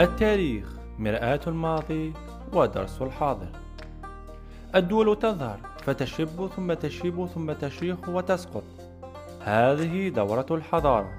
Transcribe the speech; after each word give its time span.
التاريخ 0.00 0.76
مرآة 0.98 1.40
الماضي 1.46 2.12
ودرس 2.52 3.02
الحاضر. 3.02 3.48
الدول 4.74 5.18
تظهر 5.18 5.58
فتشب 5.82 6.46
ثم 6.56 6.72
تشيب 6.72 7.26
ثم 7.26 7.52
تشيخ 7.52 8.08
وتسقط. 8.08 8.62
هذه 9.42 10.08
دورة 10.08 10.46
الحضارة. 10.50 11.10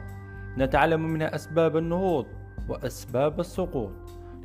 نتعلم 0.58 1.02
منها 1.02 1.36
أسباب 1.36 1.78
النهوض 1.78 2.26
وأسباب 2.70 3.40
السقوط. 3.40 3.92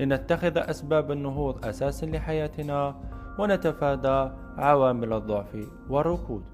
لنتخذ 0.01 0.59
أسباب 0.59 1.11
النهوض 1.11 1.67
أساسا 1.67 2.07
لحياتنا 2.07 3.01
ونتفادى 3.39 4.31
عوامل 4.57 5.13
الضعف 5.13 5.67
والركود. 5.89 6.45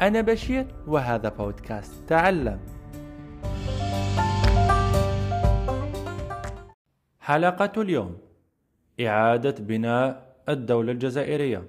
أنا 0.00 0.20
بشير 0.20 0.66
وهذا 0.86 1.28
بودكاست 1.28 2.08
تعلم. 2.08 2.60
حلقة 7.30 7.82
اليوم. 7.82 8.18
إعادة 9.00 9.54
بناء 9.58 10.36
الدولة 10.48 10.92
الجزائرية. 10.92 11.68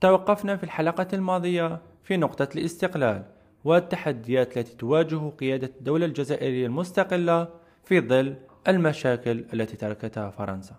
توقفنا 0.00 0.56
في 0.56 0.64
الحلقة 0.64 1.08
الماضية 1.12 1.80
في 2.02 2.16
نقطة 2.16 2.48
الاستقلال 2.56 3.24
والتحديات 3.64 4.58
التي 4.58 4.76
تواجه 4.76 5.28
قيادة 5.28 5.70
الدولة 5.78 6.06
الجزائرية 6.06 6.66
المستقلة 6.66 7.48
في 7.84 8.00
ظل 8.00 8.36
المشاكل 8.68 9.44
التي 9.54 9.76
تركتها 9.76 10.30
فرنسا. 10.30 10.76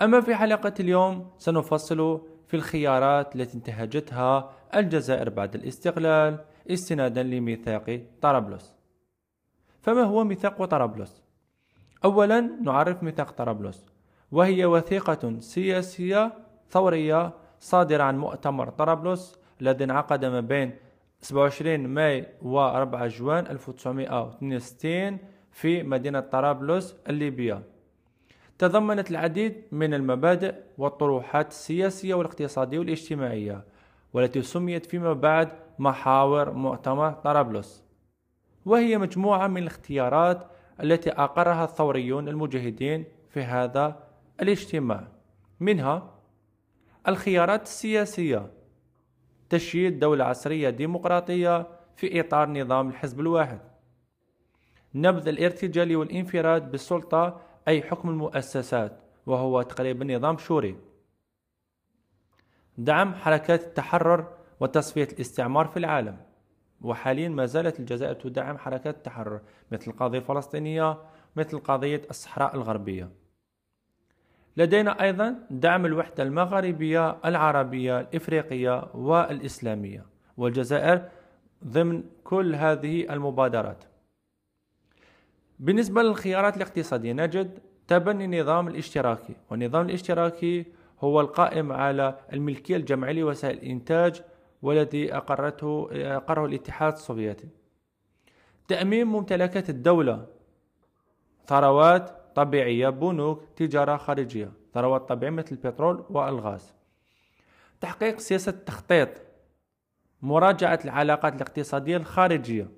أما 0.00 0.20
في 0.20 0.34
حلقة 0.34 0.74
اليوم 0.80 1.30
سنفصل 1.38 2.26
في 2.48 2.56
الخيارات 2.56 3.36
التي 3.36 3.56
انتهجتها 3.56 4.52
الجزائر 4.74 5.28
بعد 5.28 5.54
الاستقلال 5.54 6.44
استنادا 6.70 7.22
لميثاق 7.22 8.00
طرابلس. 8.22 8.76
فما 9.82 10.02
هو 10.02 10.24
ميثاق 10.24 10.64
طرابلس؟ 10.64 11.26
أولا 12.04 12.40
نعرف 12.40 13.02
ميثاق 13.02 13.30
طرابلس 13.30 13.86
وهي 14.32 14.64
وثيقة 14.64 15.40
سياسية 15.40 16.32
ثورية 16.70 17.32
صادرة 17.60 18.02
عن 18.02 18.18
مؤتمر 18.18 18.70
طرابلس 18.70 19.38
الذي 19.60 19.84
انعقد 19.84 20.24
ما 20.24 20.40
بين 20.40 20.76
27 21.20 21.86
ماي 21.86 22.26
و 22.42 22.58
4 22.58 23.06
جوان 23.06 23.46
1962 23.46 25.18
في 25.52 25.82
مدينة 25.82 26.20
طرابلس 26.20 26.96
الليبية. 27.08 27.62
تضمنت 28.58 29.10
العديد 29.10 29.62
من 29.72 29.94
المبادئ 29.94 30.54
والطروحات 30.78 31.48
السياسية 31.50 32.14
والاقتصادية 32.14 32.78
والاجتماعية 32.78 33.64
والتي 34.12 34.42
سميت 34.42 34.86
فيما 34.86 35.12
بعد 35.12 35.48
محاور 35.78 36.52
مؤتمر 36.52 37.10
طرابلس 37.10 37.84
وهي 38.66 38.98
مجموعة 38.98 39.46
من 39.46 39.62
الاختيارات 39.62 40.46
التي 40.82 41.10
أقرها 41.10 41.64
الثوريون 41.64 42.28
المجاهدين 42.28 43.04
في 43.30 43.42
هذا 43.42 44.08
الاجتماع. 44.42 45.08
منها 45.60 46.14
الخيارات 47.08 47.62
السياسية 47.62 48.50
تشييد 49.50 49.98
دولة 49.98 50.24
عصرية 50.24 50.70
ديمقراطية 50.70 51.66
في 51.96 52.20
إطار 52.20 52.50
نظام 52.50 52.88
الحزب 52.88 53.20
الواحد 53.20 53.60
نبذ 54.94 55.28
الارتجال 55.28 55.96
والانفراد 55.96 56.70
بالسلطة 56.70 57.40
أي 57.68 57.82
حكم 57.82 58.08
المؤسسات 58.08 59.00
وهو 59.26 59.62
تقريبا 59.62 60.16
نظام 60.16 60.38
شوري. 60.38 60.76
دعم 62.78 63.14
حركات 63.14 63.64
التحرر 63.64 64.28
وتصفية 64.60 65.08
الاستعمار 65.12 65.66
في 65.66 65.76
العالم. 65.76 66.25
وحاليا 66.80 67.28
ما 67.28 67.46
زالت 67.46 67.80
الجزائر 67.80 68.14
تدعم 68.14 68.58
حركات 68.58 68.96
التحرر 68.96 69.40
مثل 69.72 69.90
القضية 69.90 70.18
الفلسطينية 70.18 70.98
مثل 71.36 71.58
قضية 71.58 72.02
الصحراء 72.10 72.54
الغربية. 72.54 73.10
لدينا 74.56 75.02
أيضا 75.02 75.34
دعم 75.50 75.86
الوحدة 75.86 76.22
المغاربية 76.22 77.18
العربية 77.24 78.00
الإفريقية 78.00 78.84
والإسلامية 78.94 80.06
والجزائر 80.36 81.08
ضمن 81.64 82.04
كل 82.24 82.54
هذه 82.54 83.12
المبادرات. 83.12 83.84
بالنسبة 85.58 86.02
للخيارات 86.02 86.56
الاقتصادية 86.56 87.12
نجد 87.12 87.58
تبني 87.88 88.24
النظام 88.24 88.68
الاشتراكي 88.68 89.36
والنظام 89.50 89.86
الاشتراكي 89.86 90.64
هو 91.00 91.20
القائم 91.20 91.72
على 91.72 92.18
الملكية 92.32 92.76
الجماعية 92.76 93.12
لوسائل 93.20 93.58
الإنتاج 93.58 94.22
والذي 94.62 95.16
أقرته 95.16 95.88
أقره 95.92 96.46
الاتحاد 96.46 96.92
السوفيتي. 96.92 97.48
تأمين 98.68 99.06
ممتلكات 99.06 99.70
الدولة. 99.70 100.26
ثروات 101.46 102.12
طبيعية 102.34 102.88
بنوك 102.88 103.44
تجارة 103.56 103.96
خارجية. 103.96 104.52
ثروات 104.74 105.08
طبيعية 105.08 105.32
مثل 105.34 105.48
البترول 105.52 106.04
والغاز. 106.10 106.74
تحقيق 107.80 108.18
سياسة 108.18 108.50
التخطيط. 108.50 109.08
مراجعة 110.22 110.80
العلاقات 110.84 111.34
الاقتصادية 111.34 111.96
الخارجية. 111.96 112.68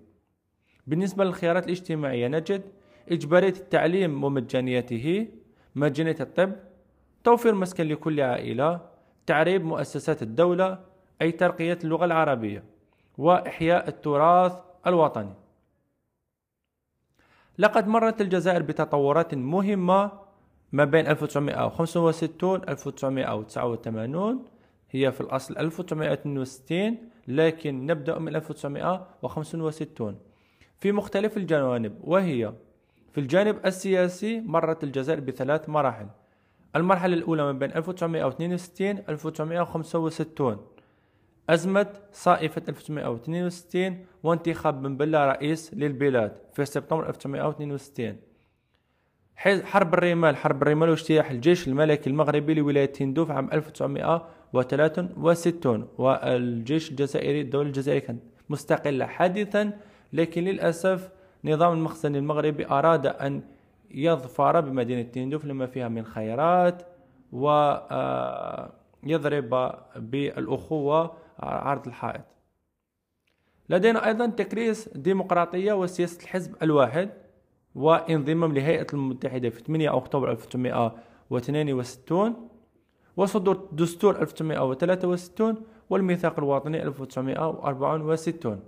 بالنسبة 0.86 1.24
للخيارات 1.24 1.64
الاجتماعية 1.64 2.28
نجد 2.28 2.62
إجبارية 3.08 3.48
التعليم 3.48 4.24
ومجانيته 4.24 5.28
مجانية 5.74 6.16
الطب 6.20 6.52
توفير 7.24 7.54
مسكن 7.54 7.88
لكل 7.88 8.20
عائلة 8.20 8.80
تعريب 9.26 9.64
مؤسسات 9.64 10.22
الدولة 10.22 10.87
أي 11.22 11.32
ترقية 11.32 11.78
اللغة 11.84 12.04
العربية 12.04 12.64
وإحياء 13.18 13.88
التراث 13.88 14.52
الوطني. 14.86 15.34
لقد 17.58 17.88
مرت 17.88 18.20
الجزائر 18.20 18.62
بتطورات 18.62 19.34
مهمة 19.34 20.12
ما 20.72 20.84
بين 20.84 21.06
1965 21.06 22.68
1989 22.68 24.44
هي 24.90 25.12
في 25.12 25.20
الأصل 25.20 25.58
1962 25.58 26.96
لكن 27.28 27.86
نبدأ 27.86 28.18
من 28.18 28.36
1965 28.36 30.18
في 30.78 30.92
مختلف 30.92 31.36
الجوانب 31.36 31.98
وهي 32.04 32.52
في 33.12 33.20
الجانب 33.20 33.66
السياسي 33.66 34.40
مرت 34.40 34.84
الجزائر 34.84 35.20
بثلاث 35.20 35.68
مراحل. 35.68 36.06
المرحلة 36.76 37.14
الأولى 37.14 37.42
ما 37.42 37.52
بين 37.52 37.72
1962 37.72 38.98
1965 39.08 40.58
أزمة 41.48 41.86
صائفة 42.12 42.62
1962 42.68 44.04
وانتخاب 44.22 44.82
بن 44.82 44.96
بلة 44.96 45.26
رئيس 45.26 45.74
للبلاد 45.74 46.32
في 46.52 46.64
سبتمبر 46.64 47.08
1962 47.08 48.16
حرب 49.64 49.94
الرمال. 49.94 50.36
حرب 50.36 50.62
الرمال 50.62 50.88
واجتياح 50.88 51.30
الجيش 51.30 51.68
الملكي 51.68 52.10
المغربي 52.10 52.54
لولاية 52.54 52.86
تندوف 52.86 53.30
عام 53.30 53.50
1963 53.52 55.88
والجيش 55.98 56.90
الجزائري 56.90 57.40
الدولة 57.40 57.66
الجزائرية 57.66 58.06
كانت 58.06 58.22
مستقلة 58.48 59.06
حديثا 59.06 59.72
لكن 60.12 60.44
للأسف 60.44 61.10
نظام 61.44 61.72
المخزن 61.72 62.16
المغربي 62.16 62.66
أراد 62.66 63.06
أن 63.06 63.42
يظفر 63.90 64.60
بمدينة 64.60 65.02
تندوف 65.02 65.44
لما 65.44 65.66
فيها 65.66 65.88
من 65.88 66.04
خيرات 66.04 66.82
ويضرب 67.32 67.94
آه، 69.54 69.84
بالأخوة 69.96 71.12
عرض 71.38 71.86
الحائط. 71.86 72.24
لدينا 73.70 74.06
أيضا 74.06 74.26
تكريس 74.26 74.88
ديمقراطية 74.88 75.72
وسياسة 75.72 76.22
الحزب 76.22 76.54
الواحد 76.62 77.10
وانضمام 77.74 78.54
لهيئة 78.54 78.86
المتحدة 78.92 79.50
في 79.50 79.62
8 79.62 79.96
أكتوبر 79.96 80.30
1962 80.30 82.48
وصدور 83.16 83.68
دستور 83.72 84.22
1963 84.22 85.56
والميثاق 85.90 86.38
الوطني 86.38 86.82
1964 86.82 88.60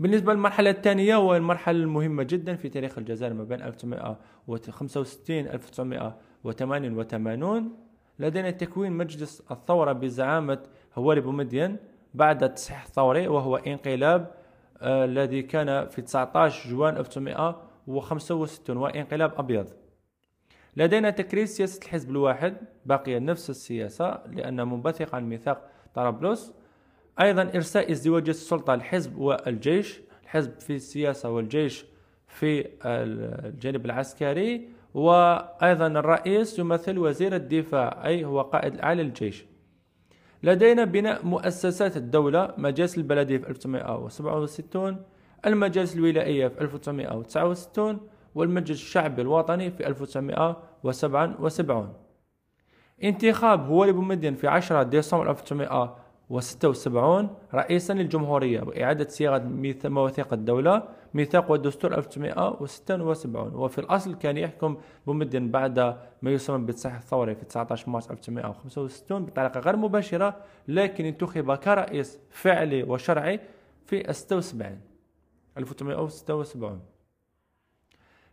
بالنسبة 0.00 0.32
للمرحلة 0.32 0.70
الثانية 0.70 1.16
وهي 1.16 1.38
المرحلة 1.38 1.78
المهمة 1.78 2.22
جدا 2.22 2.56
في 2.56 2.68
تاريخ 2.68 2.98
الجزائر 2.98 3.34
ما 3.34 3.44
بين 3.44 3.62
1965 3.62 5.36
1988 5.38 7.87
لدينا 8.18 8.50
تكوين 8.50 8.92
مجلس 8.92 9.42
الثورة 9.50 9.92
بزعامة 9.92 10.58
هواري 10.94 11.20
بومدين 11.20 11.76
بعد 12.14 12.42
التصحيح 12.42 12.84
الثوري 12.84 13.28
وهو 13.28 13.56
انقلاب 13.56 14.34
آه 14.82 15.04
الذي 15.04 15.42
كان 15.42 15.88
في 15.88 16.02
19 16.02 16.70
جوان 16.70 16.96
1965 16.96 18.76
وانقلاب 18.76 19.32
أبيض. 19.36 19.66
لدينا 20.76 21.10
تكريس 21.10 21.56
سياسة 21.56 21.80
الحزب 21.82 22.10
الواحد 22.10 22.56
باقية 22.86 23.18
نفس 23.18 23.50
السياسة 23.50 24.22
لأنها 24.26 24.64
منبثقة 24.64 25.16
عن 25.16 25.28
ميثاق 25.28 25.70
طرابلس. 25.94 26.52
أيضا 27.20 27.42
إرساء 27.42 27.92
ازدواجية 27.92 28.30
السلطة 28.30 28.74
الحزب 28.74 29.18
والجيش 29.18 30.00
الحزب 30.22 30.60
في 30.60 30.76
السياسة 30.76 31.30
والجيش 31.30 31.84
في 32.26 32.68
الجانب 32.84 33.86
العسكري. 33.86 34.68
وأيضا 34.94 35.86
الرئيس 35.86 36.58
يمثل 36.58 36.98
وزير 36.98 37.34
الدفاع 37.34 38.06
أي 38.06 38.24
هو 38.24 38.40
قائد 38.40 38.74
الأعلى 38.74 39.02
للجيش. 39.02 39.46
لدينا 40.42 40.84
بناء 40.84 41.26
مؤسسات 41.26 41.96
الدولة 41.96 42.54
مجلس 42.56 42.98
البلدية 42.98 43.38
في 43.38 43.48
1967 43.48 44.96
المجالس 45.46 45.96
الولائية 45.96 46.48
في 46.48 46.60
1969 46.60 48.00
والمجلس 48.34 48.82
الشعبي 48.82 49.22
الوطني 49.22 49.70
في 49.70 49.86
1977 49.86 51.92
انتخاب 53.04 53.66
هواري 53.66 53.92
بومدين 53.92 54.34
في 54.34 54.48
10 54.48 54.82
ديسمبر 54.82 55.30
1976 55.30 57.28
رئيسا 57.54 57.92
للجمهورية 57.92 58.60
وإعادة 58.60 59.08
صياغة 59.08 59.42
مواثيق 59.84 60.32
الدولة. 60.32 60.82
ميثاق 61.14 61.50
والدستور 61.50 61.94
1976 61.94 63.54
وفي 63.54 63.78
الأصل 63.78 64.14
كان 64.14 64.36
يحكم 64.36 64.76
بومدين 65.06 65.50
بعد 65.50 65.78
ما 66.22 66.30
يسمى 66.30 66.58
بالتصحيح 66.58 66.96
الثوري 66.96 67.34
في 67.34 67.44
19 67.44 67.90
مارس 67.90 68.10
1965 68.10 69.24
بطريقة 69.24 69.60
غير 69.60 69.76
مباشرة 69.76 70.36
لكن 70.68 71.04
انتخب 71.04 71.54
كرئيس 71.54 72.18
فعلي 72.30 72.82
وشرعي 72.82 73.40
في 73.86 74.12
76 74.12 74.80
1976 75.58 76.80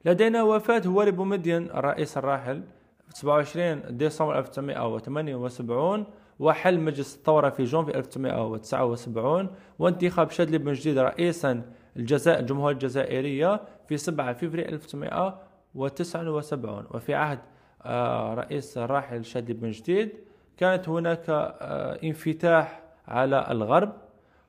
لدينا 0.06 0.44
وفاة 0.44 0.81
هواري 0.86 1.12
بومدين 1.12 1.63
الرئيس 1.72 2.18
الراحل 2.18 2.63
27 3.10 3.98
ديسمبر 3.98 4.39
1978 4.39 6.06
وحل 6.39 6.80
مجلس 6.80 7.16
الثورة 7.16 7.50
في 7.50 7.63
جونفي 7.63 7.98
1979 7.98 9.50
وانتخاب 9.80 10.30
شادلي 10.30 10.57
بن 10.57 10.74
جديد 10.74 10.98
رئيسا 10.98 11.62
الجزائر 11.97 12.39
الجمهورية 12.39 12.74
الجزائرية 12.74 13.62
في 13.88 13.97
7 13.97 14.33
فبراير 14.33 14.69
1979 14.69 16.86
وفي 16.92 17.13
عهد 17.13 17.39
آه، 17.86 18.33
رئيس 18.33 18.77
الراحل 18.77 19.25
شادلي 19.25 19.53
بن 19.53 19.71
جديد. 19.71 20.12
كانت 20.57 20.89
هناك 20.89 21.25
آه، 21.30 22.00
انفتاح 22.03 22.81
على 23.07 23.47
الغرب 23.51 23.94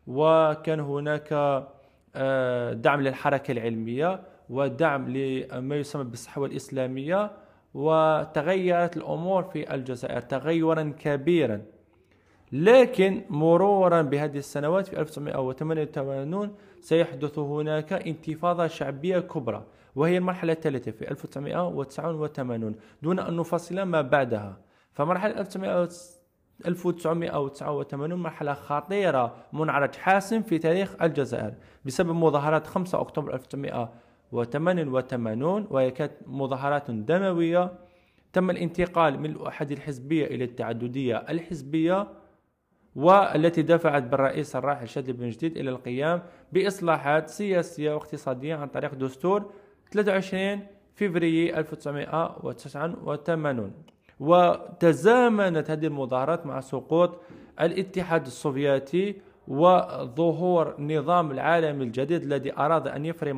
وكان 0.07 0.81
هناك 0.81 1.29
آه، 2.15 2.73
دعم 2.73 3.01
للحركة 3.01 3.53
العلمية 3.53 4.21
ودعم 4.51 5.09
لما 5.09 5.77
يسمى 5.77 6.05
بالصحوة 6.05 6.47
الإسلامية 6.47 7.31
وتغيرت 7.75 8.97
الأمور 8.97 9.43
في 9.43 9.75
الجزائر 9.75 10.21
تغيرا 10.21 10.93
كبيرا. 10.99 11.63
لكن 12.53 13.23
مرورا 13.31 14.03
بهذه 14.03 14.39
السنوات 14.39 14.87
في 14.87 15.01
1988 15.01 16.55
سيحدث 16.81 17.39
هناك 17.39 17.93
انتفاضة 17.93 18.67
شعبية 18.67 19.19
كبرى 19.19 19.65
وهي 19.97 20.19
المرحلة 20.19 20.53
الثالثة 20.53 20.91
في 20.91 21.11
1989 21.11 22.75
دون 23.03 23.19
أن 23.19 23.37
نفصل 23.37 23.83
ما 23.83 24.03
بعدها. 24.03 24.57
فمرحلة 24.93 25.41
1989 25.41 28.15
مرحلة 28.15 28.55
خطيرة 28.55 29.35
منعرج 29.53 29.95
حاسم 29.95 30.43
في 30.43 30.59
تاريخ 30.59 31.03
الجزائر 31.03 31.55
بسبب 31.85 32.11
مظاهرات 32.11 32.67
5 32.67 33.01
أكتوبر 33.01 33.35
1988 33.35 35.67
وهي 35.71 35.91
كانت 35.91 36.13
مظاهرات 36.27 36.91
دموية. 36.91 37.73
تم 38.33 38.51
الانتقال 38.51 39.21
من 39.21 39.31
الأحد 39.31 39.73
الحزبية 39.73 40.27
إلى 40.27 40.45
التعددية 40.45 41.17
الحزبية. 41.17 42.09
والتي 42.97 43.63
دفعت 43.63 44.03
بالرئيس 44.03 44.57
الراحل 44.57 44.89
شادلي 44.89 45.13
بن 45.13 45.29
جديد 45.29 45.57
إلى 45.57 45.71
القيام 45.71 46.23
بإصلاحات 46.53 47.29
سياسية 47.29 47.95
واقتصادية 47.95 48.55
عن 48.55 48.69
طريق 48.69 48.95
دستور 48.95 49.51
23 49.93 50.61
فبراير 50.95 51.59
1989 51.59 53.73
وتزامنت 54.21 55.71
هذه 55.71 55.87
المظاهرات 55.87 56.47
مع 56.47 56.61
سقوط 56.61 57.21
الاتحاد 57.61 58.27
السوفيتي 58.27 59.17
وظهور 59.49 60.81
نظام 60.81 61.31
العالم 61.31 61.83
الجديد 61.83 62.23
الذي 62.23 62.59
أراد 62.59 62.89
أن 62.89 63.07
يفرض 63.07 63.33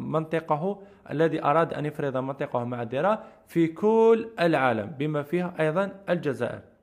منطقه 0.00 0.82
الذي 1.10 1.44
أراد 1.44 1.74
أن 1.74 1.86
يفرض 1.86 2.16
منطقه 2.16 2.64
معذرة 2.64 3.22
في 3.46 3.66
كل 3.66 4.28
العالم 4.40 4.86
بما 4.98 5.22
فيها 5.22 5.54
أيضا 5.60 5.90
الجزائر. 6.08 6.73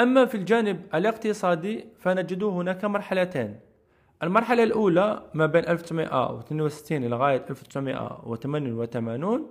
أما 0.00 0.26
في 0.26 0.34
الجانب 0.34 0.80
الاقتصادي 0.94 1.84
فنجد 1.98 2.42
هناك 2.42 2.84
مرحلتين. 2.84 3.56
المرحلة 4.22 4.62
الأولى 4.62 5.22
ما 5.34 5.46
بين 5.46 5.68
1962 5.68 7.04
لغاية 7.04 7.44
1988 7.50 9.46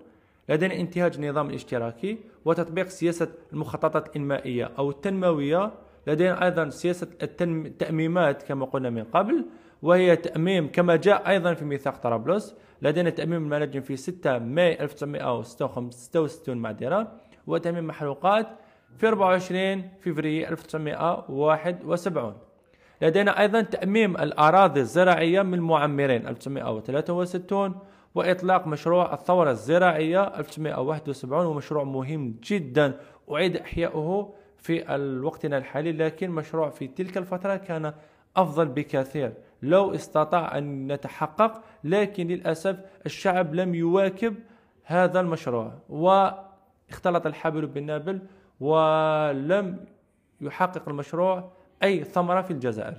لدينا 0.50 0.74
انتهاج 0.74 1.16
النظام 1.16 1.50
الاشتراكي 1.50 2.18
وتطبيق 2.46 2.88
سياسة 2.88 3.28
المخططات 3.54 4.08
الإنمائية 4.08 4.72
أو 4.78 4.90
التنموية. 4.90 5.72
لدينا 6.08 6.46
أيضا 6.46 6.70
سياسة 6.70 7.08
التأميمات 7.22 8.44
كما 8.44 8.66
قلنا 8.66 8.90
من 8.90 9.04
قبل 9.04 9.46
وهي 9.82 10.16
تأميم 10.16 10.68
كما 10.72 10.96
جاء 10.96 11.30
أيضا 11.30 11.54
في 11.54 11.66
ميثاق 11.66 11.98
طرابلس. 11.98 12.56
لدينا 12.82 13.10
تأميم 13.10 13.44
المناجم 13.44 13.82
في 13.82 13.96
6 13.96 14.40
ماي 14.40 14.84
1966 14.84 16.58
معذرة 16.58 17.12
وتأميم 17.48 17.88
محروقات 17.88 18.48
في 18.98 19.08
24 19.08 19.90
فبراير 20.02 20.50
1971 20.52 22.34
لدينا 23.02 23.40
أيضا 23.40 23.62
تأميم 23.62 24.18
الأراضي 24.18 24.80
الزراعية 24.80 25.42
من 25.42 25.54
المعمرين 25.54 26.28
1963 26.28 27.76
وإطلاق 28.16 28.68
مشروع 28.68 29.14
الثورة 29.14 29.52
الزراعية 29.52 30.24
1971 30.24 31.46
ومشروع 31.46 31.84
مهم 31.84 32.36
جدا 32.44 33.00
أعيد 33.32 33.58
إحياؤه 33.58 34.34
في 34.58 35.20
وقتنا 35.24 35.58
الحالي 35.58 35.92
لكن 35.92 36.32
مشروع 36.32 36.70
في 36.70 36.88
تلك 36.88 37.18
الفترة 37.18 37.56
كان 37.56 37.94
أفضل 38.38 38.68
بكثير. 38.68 39.34
لو 39.62 39.96
استطاع 39.96 40.58
أن 40.58 40.92
يتحقق 40.92 41.62
لكن 41.84 42.28
للأسف 42.28 42.80
الشعب 43.06 43.56
لم 43.56 43.76
يواكب 43.76 44.36
هذا 44.84 45.20
المشروع 45.20 45.74
واختلط 45.90 47.26
الحبل 47.26 47.66
بالنابل 47.66 48.20
ولم 48.64 49.86
يحقق 50.42 50.90
المشروع 50.90 51.52
أي 51.84 52.04
ثمرة 52.04 52.42
في 52.42 52.52
الجزائر. 52.52 52.98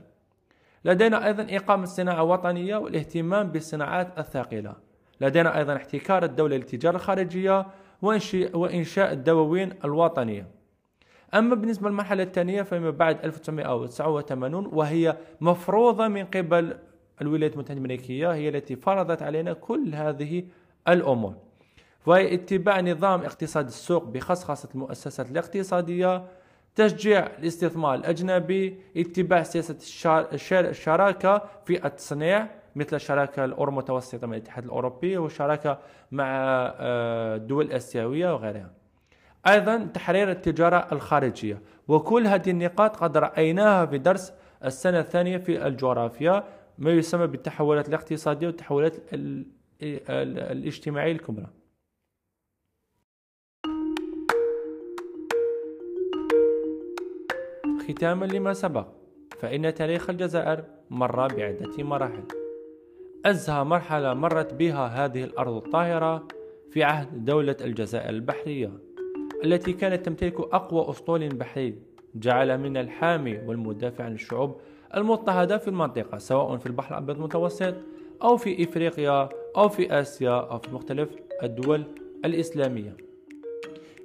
لدينا 0.85 1.27
أيضا 1.27 1.47
إقامة 1.51 1.85
صناعة 1.85 2.23
وطنية 2.23 2.77
والاهتمام 2.77 3.49
بالصناعات 3.49 4.19
الثقيلة. 4.19 4.75
لدينا 5.21 5.59
أيضا 5.59 5.77
احتكار 5.77 6.25
الدولة 6.25 6.57
للتجارة 6.57 6.97
الخارجية 6.97 7.67
وإنشاء 8.55 9.13
الدواوين 9.13 9.73
الوطنية. 9.85 10.47
أما 11.35 11.55
بالنسبة 11.55 11.89
للمرحلة 11.89 12.23
الثانية 12.23 12.63
فيما 12.63 12.91
بعد 12.91 13.25
1989 13.25 14.67
وهي 14.67 15.17
مفروضة 15.41 16.09
من 16.09 16.25
قبل 16.25 16.77
الولايات 17.23 17.53
المتحدة 17.53 17.75
الأمريكية 17.75 18.33
هي 18.33 18.49
التي 18.49 18.77
فرضت 18.77 19.23
علينا 19.23 19.53
كل 19.53 19.95
هذه 19.95 20.45
الأمور. 20.89 21.35
وهي 22.07 22.35
اتباع 22.35 22.81
نظام 22.81 23.21
اقتصاد 23.21 23.67
السوق 23.67 24.05
بخصخصة 24.05 24.69
المؤسسات 24.75 25.31
الاقتصادية 25.31 26.25
تشجيع 26.75 27.27
الاستثمار 27.39 27.95
الأجنبي 27.95 28.81
اتباع 28.97 29.43
سياسة 29.43 29.77
الشراكة 30.53 31.43
في 31.65 31.87
التصنيع 31.87 32.49
مثل 32.77 32.97
الشراكة 32.97 33.45
الأورو 33.45 33.73
متوسطة 33.73 34.27
مع 34.27 34.37
الاتحاد 34.37 34.65
الأوروبي 34.65 35.17
والشراكة 35.17 35.79
مع 36.13 36.27
آه، 36.27 37.37
الدول 37.37 37.65
الآسيوية 37.65 38.35
وغيرها. 38.35 38.71
أيضا 39.47 39.91
تحرير 39.95 40.31
التجارة 40.31 40.89
الخارجية. 40.93 41.61
وكل 41.89 42.27
هذه 42.27 42.51
النقاط 42.51 42.97
قد 42.97 43.17
رأيناها 43.17 43.87
في 43.87 43.99
درس 43.99 44.33
السنة 44.65 45.01
الثانية 45.01 45.39
في 45.39 45.67
الجغرافيا 45.67 46.45
ما 46.79 46.91
يسمى 46.91 47.27
بالتحولات 47.27 47.89
الاقتصادية 47.89 48.47
والتحولات 48.47 48.95
الاجتماعية 49.83 51.13
الكبرى. 51.13 51.47
ختاما 57.89 58.27
لما 58.27 58.53
سبق 58.53 58.87
فإن 59.41 59.75
تاريخ 59.75 60.11
الجزائر 60.11 60.65
مر 60.91 61.27
بعدة 61.27 61.85
مراحل. 61.85 62.25
أزهى 63.27 63.65
مرحلة 63.65 64.15
مرت 64.15 64.55
بها 64.55 64.87
هذه 64.87 65.25
الأرض 65.25 65.57
الطاهرة 65.57 66.29
في 66.71 66.83
عهد 66.83 67.25
دولة 67.25 67.57
الجزائر 67.61 68.11
البحرية 68.11 68.71
التي 69.45 69.73
كانت 69.73 70.07
تمتلك 70.07 70.41
أقوى 70.41 70.91
أسطول 70.91 71.29
بحري 71.29 71.79
جعل 72.15 72.59
من 72.59 72.77
الحامي 72.77 73.39
والمدافع 73.39 74.05
عن 74.05 74.15
الشعوب 74.15 74.61
المضطهدة 74.97 75.59
في 75.59 75.69
المنطقة 75.69 76.19
سواء 76.19 76.57
في 76.57 76.67
البحر 76.67 76.99
الأبيض 76.99 77.17
المتوسط 77.17 77.75
أو 78.23 78.37
في 78.37 78.65
إفريقيا 78.65 79.29
أو 79.57 79.69
في 79.69 80.01
آسيا 80.01 80.41
أو 80.41 80.59
في 80.59 80.75
مختلف 80.75 81.09
الدول 81.43 81.85
الإسلامية. 82.25 82.97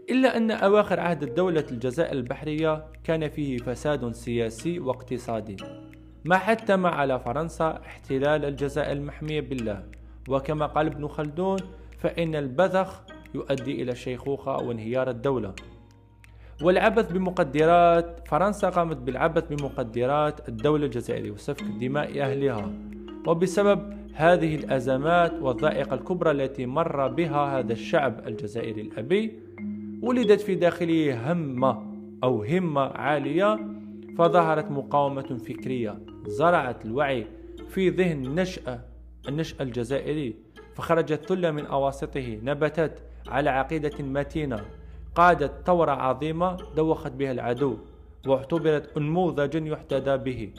إلا 0.10 0.38
أن 0.38 0.52
أواخر 0.52 1.00
عهد 1.00 1.24
الدولة 1.24 1.66
الجزائر 1.72 2.12
البحرية 2.12 2.86
كان 3.04 3.30
فيه 3.30 3.58
فساد 3.58 4.12
سياسي 4.12 4.80
واقتصادي 4.80 5.58
ما 6.26 6.38
حتم 6.38 6.86
على 6.86 7.20
فرنسا 7.20 7.82
احتلال 7.86 8.46
الجزائر 8.46 8.92
المحمية 8.92 9.42
بالله. 9.42 9.84
وكما 10.30 10.66
قال 10.66 10.86
ابن 10.88 11.08
خلدون 11.08 11.60
فإن 11.98 12.36
البذخ 12.36 13.02
يؤدي 13.36 13.82
إلى 13.82 13.92
الشيخوخة 13.92 14.56
وانهيار 14.56 15.10
الدولة. 15.10 15.54
والعبث 16.62 17.12
بمقدرات 17.12 18.28
فرنسا 18.28 18.70
قامت 18.70 18.98
بالعبث 18.98 19.54
بمقدرات 19.54 20.50
الدولة 20.50 20.86
الجزائرية. 20.86 21.32
وسفك 21.32 21.64
دماء 21.64 22.22
أهلها. 22.22 22.72
وبسبب 23.28 24.00
هذه 24.14 24.56
الأزمات 24.56 25.34
والضائقة 25.42 25.94
الكبرى 25.94 26.32
التي 26.32 26.66
مر 26.66 27.08
بها 27.08 27.60
هذا 27.60 27.74
الشعب 27.74 28.28
الجزائري 28.28 28.82
الأبي 28.82 29.40
ولدت 30.02 30.42
في 30.42 30.56
داخله 30.56 31.32
همة 31.32 31.84
أو 32.24 32.44
همة 32.44 32.82
عالية 32.82 33.60
فظهرت 34.18 34.72
مقاومة 34.72 35.38
فكرية 35.38 36.00
زرعت 36.26 36.86
الوعي 36.86 37.28
في 37.68 37.90
ذهن 37.90 38.36
نشأة 38.36 38.80
النشأ 39.28 39.64
الجزائري. 39.64 40.36
فخرجت 40.76 41.26
ثلة 41.26 41.52
من 41.52 41.66
أواسطه 41.66 42.40
نبتت 42.44 43.04
على 43.28 43.50
عقيدة 43.50 44.04
متينة. 44.04 44.66
قادت 45.16 45.52
ثورة 45.66 45.92
عظيمة 45.92 46.58
دوخت 46.76 47.12
بها 47.12 47.32
العدو 47.32 47.78
واعتبرت 48.28 48.98
نموذجا 48.98 49.60
يحتذى 49.60 50.18
به. 50.18 50.54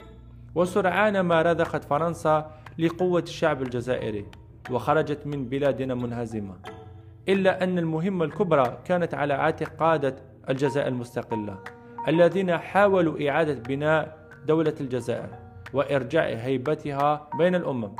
وسرعان 0.55 1.19
ما 1.19 1.41
رضخت 1.41 1.83
فرنسا 1.83 2.51
لقوة 2.79 3.21
الشعب 3.21 3.61
الجزائري. 3.61 4.25
وخرجت 4.71 5.27
من 5.27 5.49
بلادنا 5.49 5.95
منهزمة. 5.95 6.80
إلا 7.29 7.63
أن 7.63 7.79
المهمة 7.79 8.25
الكبرى 8.25 8.77
كانت 8.85 9.13
على 9.13 9.33
عاتق 9.33 9.69
قادة 9.79 10.15
الجزائر 10.49 10.87
المستقلة 10.87 11.57
الذين 12.07 12.57
حاولوا 12.57 13.29
إعادة 13.29 13.53
بناء 13.53 14.17
دولة 14.47 14.73
الجزائر 14.81 15.29
وإرجاع 15.73 16.23
هيبتها 16.23 17.27
بين 17.37 17.55
الأمم. 17.55 17.91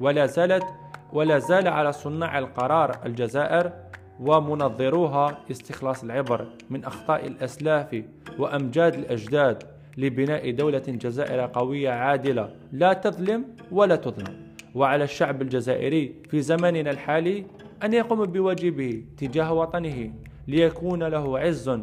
ولا 0.00 0.26
زالت 0.26 0.64
ولا 1.12 1.38
زال 1.38 1.68
على 1.68 1.92
صناع 1.92 2.38
القرار 2.38 2.96
الجزائر 3.06 3.72
ومنظروها 4.20 5.38
استخلاص 5.50 6.04
العبر 6.04 6.46
من 6.70 6.84
أخطاء 6.84 7.26
الأسلاف 7.26 8.02
وأمجاد 8.38 8.94
الأجداد 8.94 9.62
لبناء 9.96 10.50
دولة 10.50 10.82
جزائر 10.88 11.46
قوية 11.46 11.90
عادلة 11.90 12.54
لا 12.72 12.92
تظلم 12.92 13.44
ولا 13.72 13.96
تظلم. 13.96 14.50
وعلى 14.74 15.04
الشعب 15.04 15.42
الجزائري 15.42 16.14
في 16.30 16.40
زماننا 16.40 16.90
الحالي 16.90 17.46
أن 17.82 17.92
يقوم 17.92 18.24
بواجبه 18.24 19.04
تجاه 19.16 19.52
وطنه 19.52 20.12
ليكون 20.48 21.02
له 21.02 21.38
عز 21.38 21.80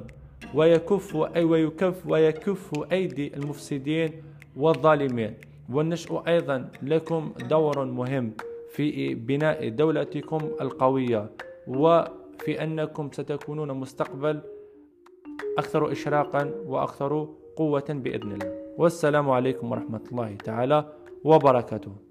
ويكف 0.54 1.16
أي 1.36 1.44
ويكف 1.44 2.08
ويكف 2.08 2.92
أيدي 2.92 3.38
المفسدين 3.38 4.12
والظالمين. 4.58 5.34
والنشء 5.74 6.24
أيضا 6.28 6.70
لكم 6.84 7.32
دور 7.50 7.86
مهم 7.86 8.32
في 8.72 9.16
بناء 9.16 9.70
دولتكم 9.70 10.42
القوية 10.62 11.30
وفي 11.68 12.64
أنكم 12.64 13.10
ستكونون 13.12 13.72
مستقبل 13.72 14.42
أكثر 15.58 15.92
إشراقا 15.92 16.52
وأكثر 16.66 17.30
قوة 17.56 17.86
بإذن 17.90 18.32
الله. 18.32 18.52
والسلام 18.78 19.30
عليكم 19.30 19.72
ورحمة 19.72 20.02
الله 20.12 20.36
تعالى 20.36 20.94
وبركاته. 21.24 22.07